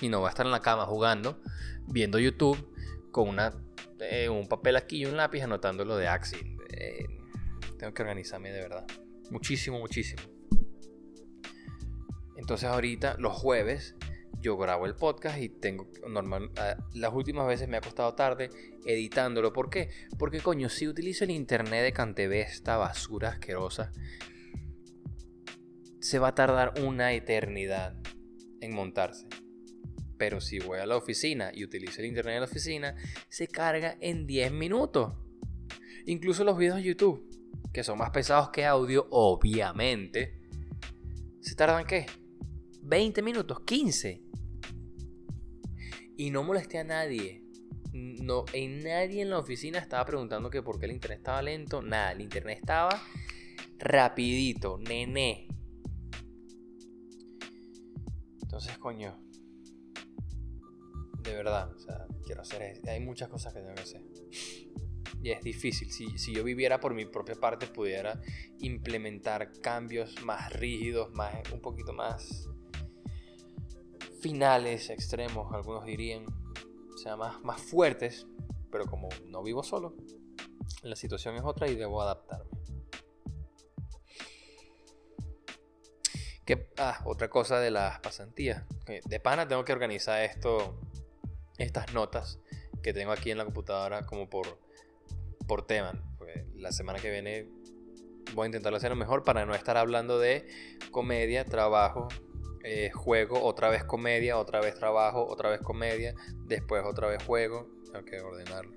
Y 0.00 0.08
no 0.08 0.20
va 0.20 0.28
a 0.28 0.30
estar 0.30 0.46
en 0.46 0.52
la 0.52 0.60
cama 0.60 0.86
jugando, 0.86 1.40
viendo 1.86 2.18
YouTube, 2.18 2.72
con 3.10 3.28
una, 3.28 3.52
eh, 4.00 4.28
un 4.28 4.48
papel 4.48 4.76
aquí 4.76 4.98
y 4.98 5.06
un 5.06 5.16
lápiz 5.16 5.42
anotando 5.42 5.84
lo 5.84 5.96
de 5.96 6.08
Axis. 6.08 6.40
Eh, 6.70 7.06
tengo 7.78 7.94
que 7.94 8.02
organizarme 8.02 8.50
de 8.50 8.60
verdad. 8.60 8.86
Muchísimo, 9.30 9.78
muchísimo. 9.78 10.22
Entonces 12.36 12.68
ahorita, 12.68 13.16
los 13.18 13.32
jueves, 13.32 13.96
yo 14.44 14.58
grabo 14.58 14.84
el 14.84 14.94
podcast 14.94 15.38
y 15.40 15.48
tengo 15.48 15.90
normal 16.06 16.50
ah, 16.58 16.76
las 16.92 17.14
últimas 17.14 17.48
veces 17.48 17.66
me 17.66 17.78
ha 17.78 17.80
costado 17.80 18.14
tarde 18.14 18.50
editándolo. 18.84 19.54
¿Por 19.54 19.70
qué? 19.70 19.88
Porque 20.18 20.40
coño, 20.40 20.68
si 20.68 20.86
utilizo 20.86 21.24
el 21.24 21.30
internet 21.30 21.82
de 21.82 21.92
Cantv, 21.94 22.30
esta 22.32 22.76
basura 22.76 23.30
asquerosa, 23.30 23.90
se 25.98 26.18
va 26.18 26.28
a 26.28 26.34
tardar 26.34 26.74
una 26.82 27.14
eternidad 27.14 27.96
en 28.60 28.74
montarse. 28.74 29.26
Pero 30.18 30.42
si 30.42 30.58
voy 30.58 30.78
a 30.78 30.84
la 30.84 30.98
oficina 30.98 31.50
y 31.54 31.64
utilizo 31.64 32.02
el 32.02 32.08
internet 32.08 32.34
de 32.34 32.40
la 32.40 32.46
oficina, 32.46 32.96
se 33.30 33.48
carga 33.48 33.96
en 34.00 34.26
10 34.26 34.52
minutos. 34.52 35.14
Incluso 36.04 36.44
los 36.44 36.58
videos 36.58 36.76
de 36.76 36.82
YouTube, 36.82 37.26
que 37.72 37.82
son 37.82 37.96
más 37.96 38.10
pesados 38.10 38.50
que 38.50 38.66
audio, 38.66 39.06
obviamente, 39.10 40.38
¿se 41.40 41.54
tardan 41.54 41.86
qué? 41.86 42.04
20 42.82 43.22
minutos, 43.22 43.60
15. 43.64 44.33
Y 46.16 46.30
no 46.30 46.42
molesté 46.42 46.78
a 46.78 46.84
nadie. 46.84 47.42
No, 47.92 48.44
en 48.52 48.82
nadie 48.82 49.22
en 49.22 49.30
la 49.30 49.38
oficina 49.38 49.78
estaba 49.78 50.04
preguntando 50.04 50.50
que 50.50 50.62
por 50.62 50.78
qué 50.78 50.86
el 50.86 50.92
internet 50.92 51.18
estaba 51.18 51.42
lento. 51.42 51.82
Nada, 51.82 52.12
el 52.12 52.20
internet 52.20 52.58
estaba 52.58 53.02
rapidito, 53.78 54.78
nené. 54.78 55.48
Entonces, 58.42 58.78
coño. 58.78 59.20
De 61.22 61.34
verdad, 61.34 61.72
o 61.72 61.78
sea, 61.78 62.06
quiero 62.24 62.42
hacer. 62.42 62.80
Hay 62.88 63.00
muchas 63.00 63.28
cosas 63.28 63.52
que 63.52 63.60
tengo 63.60 63.74
que 63.74 63.82
hacer. 63.82 64.02
y 65.22 65.30
es 65.30 65.40
difícil. 65.40 65.90
Si, 65.90 66.18
si, 66.18 66.34
yo 66.34 66.44
viviera 66.44 66.80
por 66.80 66.94
mi 66.94 67.06
propia 67.06 67.34
parte, 67.34 67.66
pudiera 67.66 68.20
implementar 68.58 69.52
cambios 69.60 70.22
más 70.24 70.52
rígidos, 70.52 71.12
más, 71.12 71.34
un 71.52 71.60
poquito 71.60 71.92
más 71.92 72.48
finales, 74.24 74.88
extremos, 74.88 75.52
algunos 75.52 75.84
dirían, 75.84 76.24
o 76.24 76.96
sea, 76.96 77.14
más, 77.14 77.42
más 77.42 77.60
fuertes, 77.60 78.26
pero 78.72 78.86
como 78.86 79.10
no 79.26 79.42
vivo 79.42 79.62
solo, 79.62 79.94
la 80.82 80.96
situación 80.96 81.36
es 81.36 81.42
otra 81.44 81.68
y 81.68 81.74
debo 81.74 82.00
adaptarme. 82.00 82.50
Que, 86.46 86.70
ah, 86.78 87.02
otra 87.04 87.28
cosa 87.28 87.60
de 87.60 87.70
las 87.70 88.00
pasantías. 88.00 88.64
De 89.04 89.20
pana 89.20 89.46
tengo 89.46 89.62
que 89.62 89.74
organizar 89.74 90.22
esto, 90.22 90.80
estas 91.58 91.92
notas 91.92 92.38
que 92.82 92.94
tengo 92.94 93.12
aquí 93.12 93.30
en 93.30 93.36
la 93.36 93.44
computadora 93.44 94.06
como 94.06 94.30
por, 94.30 94.58
por 95.46 95.66
tema. 95.66 96.02
la 96.54 96.72
semana 96.72 96.98
que 96.98 97.10
viene 97.10 97.50
voy 98.32 98.44
a 98.44 98.46
intentar 98.46 98.74
hacerlo 98.74 98.96
mejor 98.96 99.22
para 99.22 99.44
no 99.44 99.54
estar 99.54 99.76
hablando 99.76 100.18
de 100.18 100.48
comedia, 100.90 101.44
trabajo, 101.44 102.08
eh, 102.10 102.33
juego, 103.04 103.42
otra 103.44 103.68
vez 103.68 103.84
comedia, 103.84 104.38
otra 104.38 104.60
vez 104.60 104.74
trabajo, 104.74 105.26
otra 105.26 105.50
vez 105.50 105.60
comedia, 105.60 106.14
después 106.46 106.82
otra 106.84 107.08
vez 107.08 107.22
juego. 107.22 107.68
Tengo 107.92 108.04
que 108.04 108.18
ordenarlo. 108.20 108.76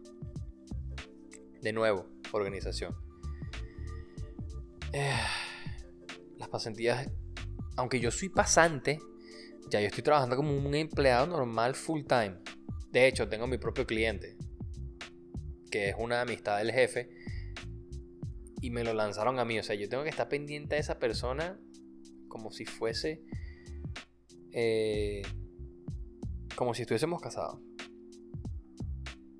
De 1.62 1.72
nuevo, 1.72 2.06
organización. 2.34 2.96
Eh, 4.92 5.14
las 6.38 6.50
pasantías, 6.50 7.10
aunque 7.78 8.00
yo 8.00 8.12
soy 8.12 8.30
pasante, 8.30 9.00
ya 9.70 9.80
yo 9.80 9.88
estoy 9.88 10.04
trabajando 10.04 10.36
como 10.36 10.56
un 10.56 10.76
empleado 10.76 11.26
normal 11.26 11.74
full 11.74 12.04
time. 12.04 12.38
De 12.92 13.08
hecho, 13.08 13.30
tengo 13.30 13.48
mi 13.48 13.58
propio 13.58 13.86
cliente, 13.86 14.38
que 15.72 15.90
es 15.90 15.96
una 15.98 16.22
amistad 16.22 16.58
del 16.58 16.72
jefe, 16.72 17.10
y 18.62 18.72
me 18.72 18.84
lo 18.84 18.94
lanzaron 18.94 19.40
a 19.40 19.46
mí. 19.46 19.58
O 19.58 19.64
sea, 19.64 19.76
yo 19.76 19.88
tengo 19.88 20.04
que 20.04 20.10
estar 20.10 20.28
pendiente 20.28 20.76
de 20.76 20.82
esa 20.82 21.00
persona 21.00 21.58
como 22.28 22.52
si 22.52 22.66
fuese... 22.66 23.24
Eh, 24.52 25.22
como 26.56 26.74
si 26.74 26.82
estuviésemos 26.82 27.22
casados. 27.22 27.60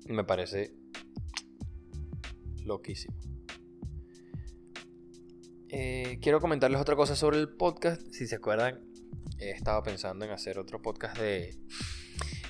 Me 0.06 0.24
parece 0.24 0.74
loquísimo. 2.64 3.18
Eh, 5.70 6.18
quiero 6.22 6.40
comentarles 6.40 6.80
otra 6.80 6.96
cosa 6.96 7.14
sobre 7.14 7.38
el 7.38 7.48
podcast. 7.48 8.00
Si 8.10 8.26
se 8.26 8.36
acuerdan, 8.36 8.80
he 9.38 9.50
estado 9.50 9.82
pensando 9.82 10.24
en 10.24 10.30
hacer 10.30 10.58
otro 10.58 10.80
podcast 10.80 11.18
de, 11.18 11.58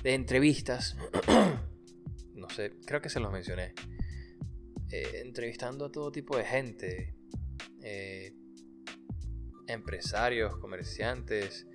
de 0.03 0.15
entrevistas. 0.15 0.97
no 2.35 2.49
sé, 2.51 2.77
creo 2.87 3.01
que 3.01 3.09
se 3.09 3.21
los 3.21 3.33
mencioné. 3.33 3.75
Eh, 4.91 5.23
entrevistando 5.25 5.87
a 5.87 5.93
todo 5.93 6.13
tipo 6.13 6.37
de 6.37 6.45
gente. 6.45 7.15
Eh, 7.83 8.35
empresarios, 9.67 10.57
comerciantes, 10.59 11.67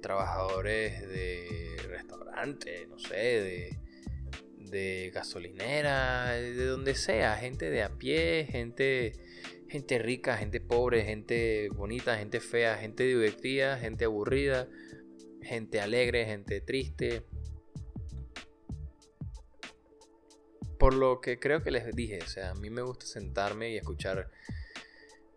trabajadores 0.00 1.08
de 1.08 1.76
restaurantes, 1.88 2.88
no 2.88 2.98
sé, 2.98 3.16
de 3.16 3.80
de 4.70 5.10
gasolinera, 5.12 6.32
de 6.32 6.64
donde 6.66 6.94
sea, 6.94 7.36
gente 7.36 7.70
de 7.70 7.82
a 7.82 7.90
pie, 7.90 8.46
gente, 8.50 9.12
gente 9.68 9.98
rica, 9.98 10.36
gente 10.36 10.60
pobre, 10.60 11.04
gente 11.04 11.68
bonita, 11.70 12.16
gente 12.16 12.40
fea, 12.40 12.76
gente 12.76 13.04
divertida, 13.04 13.78
gente 13.78 14.04
aburrida, 14.04 14.68
gente 15.42 15.80
alegre, 15.80 16.24
gente 16.24 16.60
triste. 16.60 17.24
Por 20.78 20.94
lo 20.94 21.20
que 21.20 21.38
creo 21.38 21.62
que 21.62 21.70
les 21.70 21.94
dije, 21.94 22.20
o 22.22 22.26
sea, 22.26 22.50
a 22.50 22.54
mí 22.54 22.70
me 22.70 22.80
gusta 22.80 23.04
sentarme 23.04 23.70
y 23.70 23.76
escuchar 23.76 24.30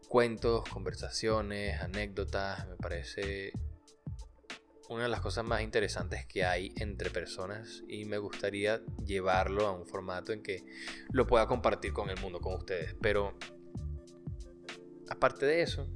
cuentos, 0.08 0.64
conversaciones, 0.70 1.82
anécdotas, 1.82 2.68
me 2.68 2.76
parece 2.78 3.52
una 4.94 5.04
de 5.04 5.10
las 5.10 5.22
cosas 5.22 5.44
más 5.44 5.62
interesantes 5.62 6.26
que 6.26 6.46
hay 6.46 6.72
entre 6.78 7.10
personas 7.10 7.84
y 7.88 8.06
me 8.06 8.18
gustaría 8.18 8.82
llevarlo 9.06 9.68
a 9.68 9.72
un 9.72 9.86
formato 9.86 10.32
en 10.32 10.42
que 10.42 10.64
lo 11.12 11.26
pueda 11.28 11.48
compartir 11.48 11.94
con 11.94 12.10
el 12.10 12.20
mundo, 12.20 12.40
con 12.40 12.54
ustedes. 12.54 12.96
Pero 13.02 13.38
aparte 15.10 15.46
de 15.46 15.62
eso, 15.62 15.90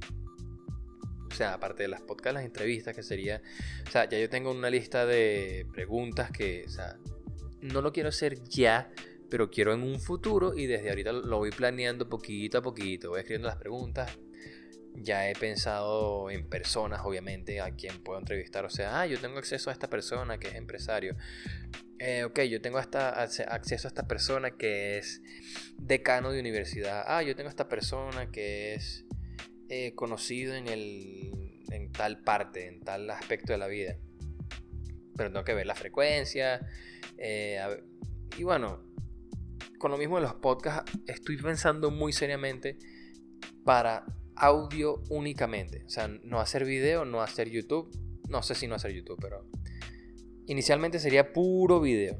o 1.30 1.34
sea, 1.34 1.54
aparte 1.54 1.84
de 1.84 1.88
las 1.88 2.00
podcasts, 2.00 2.34
las 2.34 2.44
entrevistas, 2.44 2.94
que 2.94 3.02
sería, 3.02 3.42
o 3.86 3.90
sea, 3.90 4.08
ya 4.08 4.18
yo 4.18 4.28
tengo 4.28 4.50
una 4.50 4.70
lista 4.70 5.06
de 5.06 5.66
preguntas 5.72 6.30
que, 6.30 6.64
o 6.66 6.70
sea, 6.70 6.98
no 7.60 7.80
lo 7.80 7.92
quiero 7.92 8.08
hacer 8.08 8.42
ya, 8.44 8.90
pero 9.30 9.50
quiero 9.50 9.72
en 9.72 9.82
un 9.82 10.00
futuro 10.00 10.56
y 10.56 10.66
desde 10.66 10.88
ahorita 10.88 11.12
lo 11.12 11.38
voy 11.38 11.50
planeando 11.50 12.08
poquito 12.08 12.58
a 12.58 12.62
poquito, 12.62 13.10
voy 13.10 13.20
escribiendo 13.20 13.48
las 13.48 13.58
preguntas, 13.58 14.18
ya 15.02 15.28
he 15.28 15.34
pensado 15.34 16.30
en 16.30 16.48
personas, 16.48 17.00
obviamente, 17.04 17.60
a 17.60 17.70
quien 17.72 18.02
puedo 18.02 18.18
entrevistar. 18.18 18.64
O 18.64 18.70
sea, 18.70 19.00
ah, 19.00 19.06
yo 19.06 19.18
tengo 19.18 19.38
acceso 19.38 19.70
a 19.70 19.72
esta 19.72 19.88
persona 19.88 20.38
que 20.38 20.48
es 20.48 20.54
empresario. 20.54 21.16
Eh, 21.98 22.24
ok, 22.24 22.40
yo 22.42 22.60
tengo 22.60 22.78
acceso 22.78 23.42
a 23.44 23.56
esta 23.88 24.06
persona 24.06 24.52
que 24.52 24.98
es 24.98 25.22
decano 25.76 26.30
de 26.30 26.40
universidad. 26.40 27.04
Ah, 27.06 27.22
yo 27.22 27.34
tengo 27.34 27.50
esta 27.50 27.68
persona 27.68 28.30
que 28.30 28.74
es 28.74 29.04
eh, 29.68 29.94
conocido 29.94 30.54
en, 30.54 30.68
el, 30.68 31.62
en 31.70 31.90
tal 31.92 32.22
parte, 32.22 32.66
en 32.66 32.80
tal 32.80 33.10
aspecto 33.10 33.52
de 33.52 33.58
la 33.58 33.66
vida. 33.66 33.96
Pero 35.16 35.32
tengo 35.32 35.44
que 35.44 35.54
ver 35.54 35.66
la 35.66 35.74
frecuencia. 35.74 36.60
Eh, 37.16 37.82
y 38.36 38.44
bueno, 38.44 38.84
con 39.78 39.90
lo 39.90 39.98
mismo 39.98 40.16
de 40.16 40.22
los 40.22 40.34
podcasts, 40.34 40.92
estoy 41.06 41.36
pensando 41.36 41.90
muy 41.90 42.12
seriamente 42.12 42.78
para 43.64 44.06
audio 44.38 45.02
únicamente. 45.10 45.84
O 45.86 45.90
sea, 45.90 46.08
no 46.08 46.40
hacer 46.40 46.64
video, 46.64 47.04
no 47.04 47.22
hacer 47.22 47.48
YouTube. 47.50 47.90
No 48.28 48.42
sé 48.42 48.54
si 48.54 48.66
no 48.66 48.74
hacer 48.74 48.92
YouTube, 48.92 49.18
pero 49.20 49.44
inicialmente 50.46 50.98
sería 50.98 51.32
puro 51.32 51.80
video. 51.80 52.18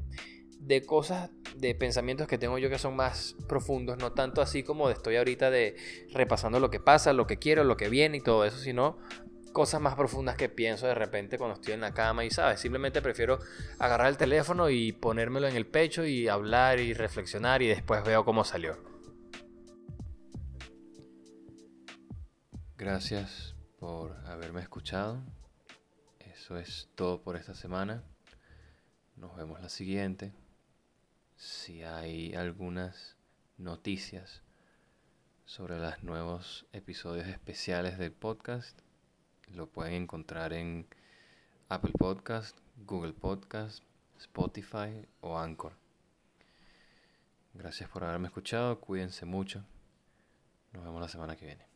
De 0.59 0.81
cosas, 0.81 1.31
de 1.55 1.73
pensamientos 1.73 2.27
que 2.27 2.37
tengo 2.37 2.57
yo 2.57 2.69
que 2.69 2.77
son 2.77 2.95
más 2.95 3.35
profundos, 3.47 3.97
no 3.97 4.11
tanto 4.11 4.41
así 4.41 4.61
como 4.61 4.89
estoy 4.89 5.15
ahorita 5.15 5.49
de 5.49 5.75
repasando 6.11 6.59
lo 6.59 6.69
que 6.69 6.79
pasa, 6.79 7.13
lo 7.13 7.27
que 7.27 7.37
quiero, 7.37 7.63
lo 7.63 7.77
que 7.77 7.89
viene 7.89 8.17
y 8.17 8.21
todo 8.21 8.43
eso, 8.43 8.57
sino 8.57 8.97
cosas 9.53 9.81
más 9.81 9.95
profundas 9.95 10.35
que 10.35 10.49
pienso 10.49 10.85
de 10.85 10.95
repente 10.95 11.37
cuando 11.37 11.55
estoy 11.55 11.73
en 11.73 11.81
la 11.81 11.93
cama 11.93 12.23
y 12.25 12.29
sabes, 12.29 12.59
simplemente 12.59 13.01
prefiero 13.01 13.39
agarrar 13.79 14.07
el 14.07 14.17
teléfono 14.17 14.69
y 14.69 14.91
ponérmelo 14.91 15.47
en 15.47 15.55
el 15.55 15.65
pecho 15.65 16.05
y 16.05 16.27
hablar 16.27 16.79
y 16.79 16.93
reflexionar 16.93 17.61
y 17.61 17.67
después 17.67 18.03
veo 18.03 18.25
cómo 18.25 18.43
salió. 18.43 18.77
Gracias 22.79 23.55
por 23.77 24.15
haberme 24.25 24.61
escuchado. 24.61 25.21
Eso 26.17 26.57
es 26.57 26.87
todo 26.95 27.21
por 27.21 27.35
esta 27.35 27.53
semana. 27.53 28.05
Nos 29.17 29.35
vemos 29.35 29.61
la 29.61 29.67
siguiente. 29.67 30.31
Si 31.35 31.83
hay 31.83 32.33
algunas 32.35 33.17
noticias 33.57 34.43
sobre 35.43 35.77
los 35.77 36.01
nuevos 36.03 36.67
episodios 36.71 37.27
especiales 37.27 37.97
del 37.97 38.13
podcast, 38.13 38.79
lo 39.49 39.67
pueden 39.67 40.03
encontrar 40.03 40.53
en 40.53 40.87
Apple 41.67 41.91
Podcast, 41.99 42.57
Google 42.77 43.11
Podcast, 43.11 43.83
Spotify 44.19 45.05
o 45.19 45.37
Anchor. 45.37 45.73
Gracias 47.53 47.89
por 47.89 48.05
haberme 48.05 48.27
escuchado, 48.27 48.79
cuídense 48.79 49.25
mucho. 49.25 49.65
Nos 50.71 50.85
vemos 50.85 51.01
la 51.01 51.09
semana 51.09 51.35
que 51.35 51.45
viene. 51.45 51.68